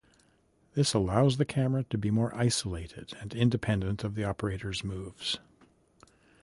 [0.73, 5.37] This allows the camera to be more isolated and independent of the operator's moves.